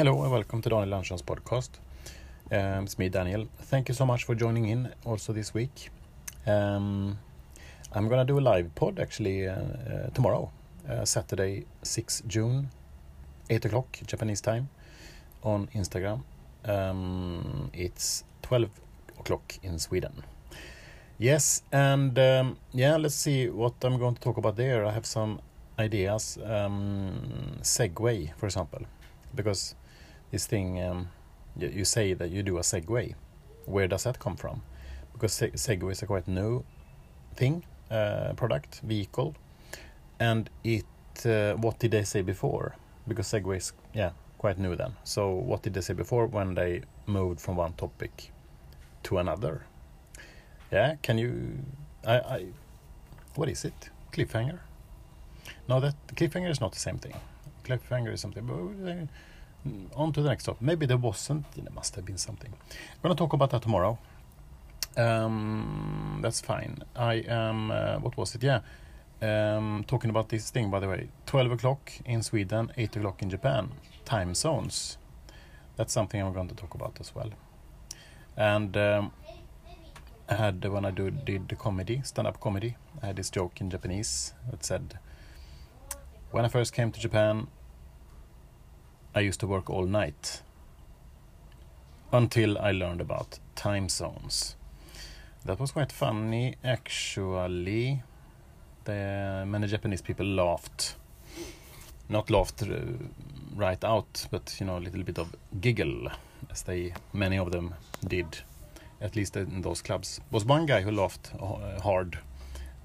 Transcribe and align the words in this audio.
Hello 0.00 0.22
and 0.22 0.32
welcome 0.32 0.62
to 0.62 0.70
Daniel 0.70 0.94
Andersson's 0.94 1.20
podcast. 1.20 1.72
Um, 2.50 2.84
it's 2.84 2.98
me, 2.98 3.10
Daniel. 3.10 3.46
Thank 3.64 3.90
you 3.90 3.94
so 3.94 4.06
much 4.06 4.24
for 4.24 4.34
joining 4.34 4.64
in 4.64 4.94
also 5.04 5.34
this 5.34 5.52
week. 5.52 5.90
Um, 6.46 7.18
I'm 7.92 8.08
gonna 8.08 8.24
do 8.24 8.38
a 8.38 8.40
live 8.40 8.74
pod 8.74 8.98
actually 8.98 9.46
uh, 9.46 9.52
uh, 9.52 10.08
tomorrow, 10.14 10.50
uh, 10.88 11.04
Saturday, 11.04 11.66
6 11.82 12.22
June, 12.26 12.70
8 13.50 13.66
o'clock 13.66 13.98
Japanese 14.06 14.40
time 14.40 14.70
on 15.42 15.68
Instagram. 15.74 16.22
Um, 16.64 17.70
it's 17.74 18.24
12 18.40 18.70
o'clock 19.18 19.58
in 19.62 19.78
Sweden. 19.78 20.24
Yes, 21.18 21.62
and 21.72 22.18
um, 22.18 22.56
yeah, 22.72 22.96
let's 22.96 23.16
see 23.16 23.50
what 23.50 23.74
I'm 23.82 23.98
going 23.98 24.14
to 24.14 24.20
talk 24.22 24.38
about 24.38 24.56
there. 24.56 24.86
I 24.86 24.92
have 24.92 25.04
some 25.04 25.42
ideas. 25.78 26.38
Um, 26.42 27.58
Segway, 27.60 28.34
for 28.38 28.46
example, 28.46 28.86
because 29.34 29.74
this 30.30 30.46
thing 30.46 30.82
um, 30.82 31.08
you, 31.56 31.68
you, 31.68 31.84
say 31.84 32.14
that 32.14 32.30
you 32.30 32.42
do 32.42 32.58
a 32.58 32.60
Segway. 32.60 33.14
Where 33.66 33.88
does 33.88 34.04
that 34.04 34.18
come 34.18 34.36
from? 34.36 34.62
Because 35.12 35.32
se 35.32 35.50
Segway 35.50 35.92
is 35.92 36.02
a 36.02 36.06
quite 36.06 36.28
new 36.28 36.64
thing, 37.34 37.64
uh, 37.90 38.32
product, 38.34 38.80
vehicle, 38.82 39.34
and 40.18 40.48
it. 40.64 40.84
Uh, 41.24 41.54
what 41.54 41.78
did 41.78 41.90
they 41.90 42.04
say 42.04 42.22
before? 42.22 42.76
Because 43.06 43.26
Segway 43.26 43.56
is 43.56 43.72
yeah 43.94 44.10
quite 44.38 44.58
new 44.58 44.74
then. 44.74 44.92
So 45.04 45.30
what 45.30 45.62
did 45.62 45.74
they 45.74 45.82
say 45.82 45.94
before 45.94 46.26
when 46.26 46.54
they 46.54 46.82
moved 47.06 47.40
from 47.40 47.56
one 47.56 47.74
topic 47.74 48.32
to 49.02 49.18
another? 49.18 49.66
Yeah, 50.72 50.96
can 51.02 51.18
you? 51.18 51.58
I, 52.06 52.14
I 52.14 52.46
what 53.34 53.48
is 53.48 53.64
it? 53.64 53.90
Cliffhanger? 54.12 54.60
No, 55.68 55.80
that 55.80 55.94
cliffhanger 56.14 56.50
is 56.50 56.60
not 56.60 56.72
the 56.72 56.78
same 56.78 56.98
thing. 56.98 57.14
Cliffhanger 57.64 58.12
is 58.12 58.20
something. 58.20 59.08
On 59.94 60.12
to 60.12 60.22
the 60.22 60.28
next 60.28 60.44
topic. 60.44 60.62
Maybe 60.62 60.86
there 60.86 60.96
wasn't. 60.96 61.50
There 61.52 61.64
must 61.74 61.94
have 61.96 62.04
been 62.04 62.18
something. 62.18 62.50
I'm 62.52 63.02
gonna 63.02 63.14
talk 63.14 63.32
about 63.32 63.50
that 63.50 63.62
tomorrow. 63.62 63.98
Um, 64.96 66.20
that's 66.22 66.40
fine. 66.40 66.78
I 66.96 67.14
am. 67.28 67.70
Uh, 67.70 67.98
what 67.98 68.16
was 68.16 68.34
it? 68.34 68.42
Yeah. 68.42 68.60
Um, 69.22 69.84
talking 69.86 70.10
about 70.10 70.30
this 70.30 70.50
thing, 70.50 70.70
by 70.70 70.80
the 70.80 70.88
way. 70.88 71.10
12 71.26 71.52
o'clock 71.52 71.92
in 72.06 72.22
Sweden, 72.22 72.72
8 72.76 72.96
o'clock 72.96 73.22
in 73.22 73.28
Japan. 73.28 73.70
Time 74.04 74.34
zones. 74.34 74.96
That's 75.76 75.92
something 75.92 76.20
I'm 76.20 76.32
going 76.32 76.48
to 76.48 76.54
talk 76.54 76.74
about 76.74 76.96
as 77.00 77.14
well. 77.14 77.30
And 78.36 78.74
um, 78.76 79.12
I 80.28 80.34
had 80.34 80.64
when 80.64 80.84
I 80.84 80.90
do, 80.90 81.10
did 81.10 81.48
the 81.48 81.56
comedy, 81.56 82.00
stand-up 82.02 82.40
comedy, 82.40 82.76
I 83.02 83.06
had 83.06 83.16
this 83.16 83.30
joke 83.30 83.60
in 83.60 83.68
Japanese 83.68 84.32
that 84.50 84.64
said, 84.64 84.98
"When 86.30 86.44
I 86.44 86.48
first 86.48 86.72
came 86.72 86.90
to 86.92 87.00
Japan, 87.00 87.48
I 89.14 89.20
used 89.20 89.40
to 89.40 89.46
work 89.46 89.70
all 89.70 89.86
night 89.86 90.42
until 92.12 92.58
I 92.58 92.72
learned 92.72 93.00
about 93.00 93.38
time 93.54 93.88
zones." 93.88 94.56
That 95.44 95.58
was 95.58 95.72
quite 95.72 95.92
funny, 95.92 96.56
actually. 96.62 98.02
The, 98.84 99.44
many 99.46 99.66
Japanese 99.66 100.02
people 100.02 100.26
laughed, 100.26 100.96
not 102.08 102.30
laughed 102.30 102.62
uh, 102.62 102.76
right 103.54 103.82
out, 103.84 104.26
but 104.30 104.56
you 104.60 104.66
know 104.66 104.78
a 104.78 104.80
little 104.80 105.02
bit 105.02 105.18
of 105.18 105.34
giggle, 105.60 106.08
as 106.50 106.62
they 106.62 106.92
many 107.12 107.38
of 107.38 107.52
them 107.52 107.74
did 108.06 108.38
at 109.00 109.16
least 109.16 109.36
in 109.36 109.62
those 109.62 109.82
clubs. 109.82 110.20
was 110.30 110.44
one 110.44 110.66
guy 110.66 110.82
who 110.82 110.90
laughed 110.90 111.32
uh, 111.40 111.80
hard, 111.80 112.18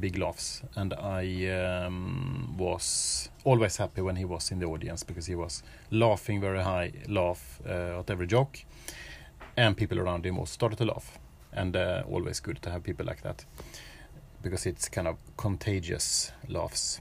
big 0.00 0.18
laughs, 0.18 0.62
and 0.74 0.94
I 0.94 1.84
um, 1.84 2.56
was 2.58 3.28
always 3.44 3.76
happy 3.76 4.02
when 4.02 4.16
he 4.16 4.24
was 4.24 4.50
in 4.50 4.58
the 4.58 4.66
audience 4.66 5.02
because 5.02 5.26
he 5.26 5.34
was 5.34 5.62
laughing 5.90 6.40
very 6.40 6.62
high, 6.62 6.92
laugh 7.08 7.60
uh, 7.66 8.00
at 8.00 8.10
every 8.10 8.26
joke, 8.26 8.64
and 9.56 9.76
people 9.76 9.98
around 9.98 10.26
him 10.26 10.38
also 10.38 10.52
started 10.52 10.78
to 10.78 10.84
laugh, 10.84 11.18
and 11.52 11.76
uh, 11.76 12.02
always 12.08 12.40
good 12.40 12.60
to 12.62 12.70
have 12.70 12.82
people 12.82 13.06
like 13.06 13.22
that 13.22 13.44
because 14.42 14.66
it's 14.66 14.88
kind 14.88 15.08
of 15.08 15.16
contagious 15.36 16.32
laughs. 16.48 17.00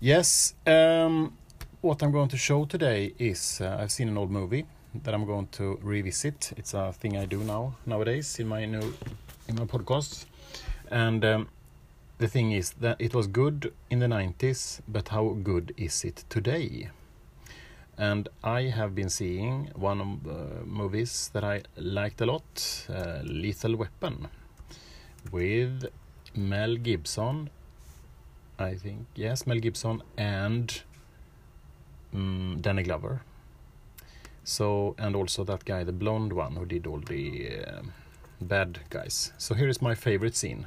Yes, 0.00 0.54
um, 0.66 1.36
what 1.80 2.02
I'm 2.02 2.10
going 2.10 2.28
to 2.28 2.36
show 2.36 2.64
today 2.64 3.14
is 3.18 3.60
uh, 3.60 3.78
I've 3.80 3.92
seen 3.92 4.08
an 4.08 4.18
old 4.18 4.30
movie 4.30 4.66
that 5.04 5.14
I'm 5.14 5.24
going 5.24 5.48
to 5.52 5.78
revisit. 5.82 6.52
It's 6.56 6.74
a 6.74 6.92
thing 6.92 7.16
I 7.16 7.24
do 7.24 7.42
now 7.44 7.76
nowadays 7.86 8.38
in 8.38 8.48
my 8.48 8.64
new 8.64 8.94
in 9.48 9.56
my 9.56 9.64
podcast. 9.64 10.26
And 10.90 11.24
um, 11.24 11.48
the 12.22 12.28
thing 12.28 12.52
is 12.52 12.70
that 12.80 12.96
it 13.00 13.14
was 13.14 13.26
good 13.26 13.72
in 13.90 13.98
the 13.98 14.06
90s, 14.06 14.80
but 14.86 15.08
how 15.08 15.30
good 15.42 15.74
is 15.76 16.04
it 16.04 16.24
today? 16.28 16.88
And 17.98 18.28
I 18.44 18.62
have 18.78 18.94
been 18.94 19.08
seeing 19.08 19.72
one 19.74 20.00
of 20.00 20.22
the 20.22 20.30
uh, 20.30 20.64
movies 20.64 21.30
that 21.32 21.42
I 21.42 21.62
liked 21.76 22.20
a 22.20 22.26
lot, 22.26 22.86
uh, 22.88 23.22
Lethal 23.24 23.74
Weapon, 23.74 24.28
with 25.32 25.86
Mel 26.36 26.76
Gibson. 26.76 27.50
I 28.56 28.74
think 28.74 29.06
yes, 29.16 29.44
Mel 29.44 29.58
Gibson 29.58 30.02
and 30.16 30.80
um, 32.14 32.58
Danny 32.60 32.84
Glover 32.84 33.22
so, 34.44 34.94
and 34.96 35.16
also 35.16 35.42
that 35.44 35.64
guy, 35.64 35.82
the 35.82 35.92
blonde 35.92 36.32
one, 36.32 36.54
who 36.54 36.66
did 36.66 36.86
all 36.86 37.00
the 37.00 37.64
uh, 37.66 37.82
bad 38.40 38.80
guys. 38.90 39.32
So 39.38 39.54
here 39.54 39.68
is 39.68 39.82
my 39.82 39.94
favorite 39.94 40.36
scene. 40.36 40.66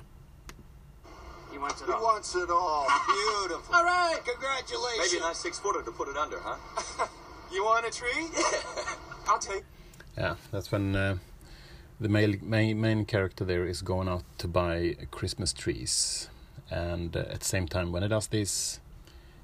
He 1.56 1.60
wants 1.60 1.82
it 1.82 1.86
He 1.86 1.94
all. 1.94 2.04
wants 2.04 2.36
it 2.36 2.50
all. 2.50 2.86
Beautiful. 3.08 3.76
All 3.76 3.86
right, 3.86 4.20
congratulations. 4.26 5.14
Maybe 5.14 5.24
a 5.24 5.28
nice 5.28 5.38
six 5.38 5.58
footer 5.58 5.82
to 5.84 5.92
put 5.92 6.10
it 6.10 6.18
under, 6.18 6.38
huh? 6.40 7.08
You 7.54 7.64
want 7.64 7.86
a 7.86 7.92
treat? 7.92 8.30
I'll 9.30 9.40
take. 9.40 9.64
Yeah, 10.18 10.36
that's 10.52 10.70
when 10.70 10.94
uh, 10.98 11.18
the 12.02 12.10
male, 12.10 12.34
main, 12.42 12.82
main 12.82 13.06
character 13.06 13.46
there 13.46 13.66
is 13.66 13.82
going 13.82 14.10
out 14.10 14.24
to 14.40 14.50
buy 14.50 14.98
Christmas 15.12 15.54
trees. 15.54 16.28
And 16.70 17.16
uh, 17.16 17.20
at 17.22 17.40
the 17.40 17.46
same 17.46 17.70
time, 17.70 17.94
when 17.94 18.04
he 18.04 18.10
does 18.10 18.28
this, 18.28 18.82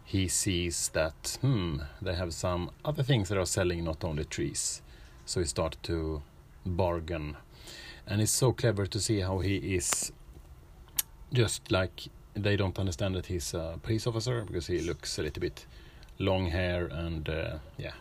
he 0.03 0.27
sees 0.27 0.89
that 0.89 1.37
hmm 1.39 1.77
they 2.01 2.15
have 2.15 2.33
some 2.33 2.71
other 2.83 3.03
things 3.03 3.29
that 3.29 3.37
are 3.37 3.45
selling 3.45 3.85
not 3.85 4.03
only 4.03 4.25
trees 4.25 4.81
so 5.25 5.39
he 5.39 5.45
starts 5.45 5.77
to 5.83 6.21
bargain 6.65 7.37
and 8.05 8.19
it's 8.21 8.33
so 8.33 8.51
clever 8.51 8.85
to 8.85 8.99
see 8.99 9.21
how 9.21 9.39
he 9.39 9.55
is 9.75 10.11
just 11.33 11.71
like 11.71 12.07
they 12.33 12.55
don't 12.55 12.79
understand 12.79 13.15
that 13.15 13.25
he's 13.25 13.53
a 13.53 13.79
police 13.81 14.07
officer 14.07 14.43
because 14.45 14.67
he 14.67 14.79
looks 14.79 15.17
a 15.17 15.23
little 15.23 15.41
bit 15.41 15.65
long 16.19 16.47
hair 16.47 16.85
and 16.85 17.29
uh, 17.29 17.57
yeah 17.77 17.93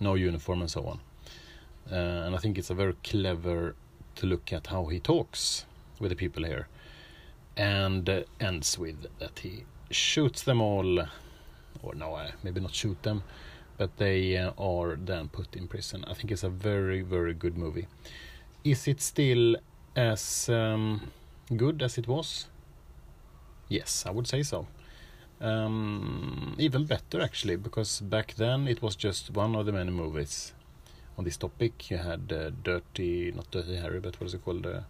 no 0.00 0.14
uniform 0.14 0.60
and 0.60 0.70
so 0.70 0.84
on 0.84 1.00
uh, 1.92 2.26
and 2.26 2.34
i 2.34 2.38
think 2.38 2.58
it's 2.58 2.70
a 2.70 2.74
very 2.74 2.94
clever 3.04 3.74
to 4.14 4.26
look 4.26 4.52
at 4.52 4.66
how 4.68 4.86
he 4.86 4.98
talks 4.98 5.64
with 6.00 6.10
the 6.10 6.16
people 6.16 6.44
here 6.44 6.66
and 7.56 8.08
uh, 8.08 8.22
ends 8.40 8.78
with 8.78 9.06
that 9.18 9.38
he 9.38 9.64
shoots 9.90 10.42
them 10.42 10.60
all 10.60 11.06
or 11.82 11.94
no, 11.94 12.14
uh, 12.14 12.30
maybe 12.42 12.60
not 12.60 12.74
shoot 12.74 13.02
them, 13.02 13.22
but 13.76 13.96
they 13.96 14.36
uh, 14.36 14.52
are 14.58 14.96
then 14.96 15.28
put 15.28 15.54
in 15.56 15.68
prison. 15.68 16.04
I 16.06 16.14
think 16.14 16.30
it's 16.30 16.44
a 16.44 16.48
very, 16.48 17.02
very 17.02 17.34
good 17.34 17.56
movie. 17.56 17.86
Is 18.64 18.88
it 18.88 19.00
still 19.00 19.56
as 19.96 20.48
um, 20.48 21.10
good 21.56 21.82
as 21.82 21.98
it 21.98 22.08
was? 22.08 22.46
Yes, 23.68 24.04
I 24.06 24.10
would 24.10 24.26
say 24.26 24.42
so. 24.42 24.66
Um, 25.40 26.56
even 26.58 26.84
better 26.84 27.20
actually, 27.20 27.56
because 27.56 28.00
back 28.00 28.34
then 28.34 28.66
it 28.66 28.82
was 28.82 28.96
just 28.96 29.30
one 29.30 29.54
of 29.54 29.66
the 29.66 29.72
many 29.72 29.90
movies 29.90 30.52
on 31.16 31.24
this 31.24 31.36
topic. 31.36 31.90
You 31.90 31.98
had 31.98 32.32
uh, 32.32 32.50
Dirty, 32.62 33.32
not 33.32 33.50
Dirty 33.50 33.76
Harry, 33.76 34.00
but 34.00 34.20
what 34.20 34.26
is 34.26 34.34
it 34.34 34.44
called? 34.44 34.66
Uh, 34.66 34.80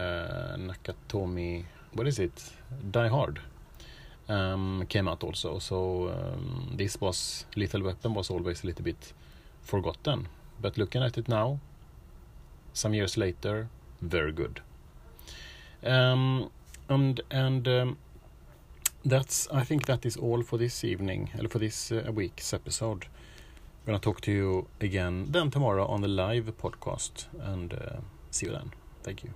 uh, 0.00 0.56
Nakatomi. 0.56 1.64
What 1.92 2.06
is 2.06 2.18
it? 2.18 2.52
Die 2.90 3.08
Hard 3.08 3.40
um, 4.30 4.86
came 4.88 5.08
out 5.08 5.24
also. 5.24 5.58
So 5.58 6.08
um, 6.08 6.70
this 6.76 7.00
was 7.00 7.44
Lethal 7.56 7.82
Weapon 7.82 8.14
was 8.14 8.30
always 8.30 8.62
a 8.62 8.66
little 8.66 8.84
bit 8.84 9.12
forgotten, 9.62 10.28
but 10.62 10.78
looking 10.78 11.02
at 11.02 11.18
it 11.18 11.28
now, 11.28 11.58
some 12.72 12.94
years 12.94 13.16
later, 13.16 13.68
very 14.00 14.32
good. 14.32 14.60
Um, 15.82 16.50
and 16.90 17.20
and 17.30 17.66
um, 17.68 17.98
that's 19.04 19.48
I 19.50 19.64
think 19.64 19.86
that 19.86 20.04
is 20.04 20.16
all 20.16 20.42
for 20.42 20.58
this 20.58 20.84
evening, 20.84 21.30
or 21.40 21.48
for 21.48 21.58
this 21.58 21.92
uh, 21.92 22.10
week's 22.12 22.52
episode. 22.52 23.04
I'm 23.04 23.86
gonna 23.86 23.98
talk 23.98 24.20
to 24.22 24.32
you 24.32 24.66
again 24.80 25.26
then 25.30 25.50
tomorrow 25.50 25.86
on 25.86 26.02
the 26.02 26.08
live 26.08 26.52
podcast, 26.58 27.26
and 27.40 27.72
uh, 27.72 28.00
see 28.30 28.46
you 28.46 28.52
then. 28.52 28.72
Thank 29.02 29.24
you. 29.24 29.30